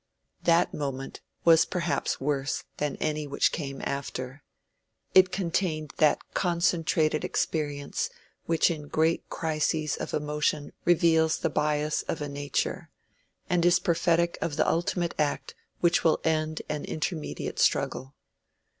That 0.41 0.73
moment 0.73 1.21
was 1.45 1.63
perhaps 1.63 2.19
worse 2.19 2.63
than 2.77 2.95
any 2.95 3.27
which 3.27 3.51
came 3.51 3.83
after. 3.83 4.41
It 5.13 5.31
contained 5.31 5.93
that 5.97 6.17
concentrated 6.33 7.23
experience 7.23 8.09
which 8.47 8.71
in 8.71 8.87
great 8.87 9.29
crises 9.29 9.97
of 9.97 10.15
emotion 10.15 10.73
reveals 10.85 11.37
the 11.37 11.51
bias 11.51 12.01
of 12.07 12.19
a 12.19 12.27
nature, 12.29 12.89
and 13.47 13.63
is 13.63 13.77
prophetic 13.77 14.39
of 14.41 14.55
the 14.55 14.67
ultimate 14.67 15.13
act 15.19 15.53
which 15.81 16.03
will 16.03 16.19
end 16.23 16.63
an 16.67 16.83
intermediate 16.85 17.59
struggle. 17.59 18.15